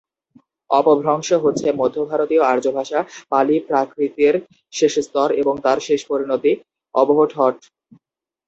অপভ্রংশ 0.69 1.29
হচ্ছে 1.43 1.67
মধ্যভারতীয় 1.79 2.43
আর্যভাষা 2.51 2.99
পালি-প্রাকৃতের 3.31 4.35
শেষস্তর 4.73 5.27
এবং 5.41 5.53
তার 5.65 5.77
শেষ 5.87 6.01
পরিণতি 6.09 6.51
অবহট্ঠ। 6.95 7.35